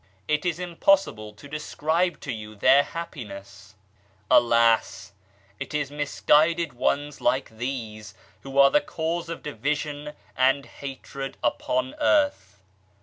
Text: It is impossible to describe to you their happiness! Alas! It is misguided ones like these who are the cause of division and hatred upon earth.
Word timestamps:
It 0.27 0.47
is 0.47 0.57
impossible 0.57 1.31
to 1.33 1.47
describe 1.47 2.19
to 2.21 2.31
you 2.31 2.55
their 2.55 2.81
happiness! 2.81 3.75
Alas! 4.31 5.11
It 5.59 5.75
is 5.75 5.91
misguided 5.91 6.73
ones 6.73 7.21
like 7.21 7.55
these 7.55 8.15
who 8.41 8.57
are 8.57 8.71
the 8.71 8.81
cause 8.81 9.29
of 9.29 9.43
division 9.43 10.13
and 10.35 10.65
hatred 10.65 11.37
upon 11.43 11.93
earth. 12.01 12.63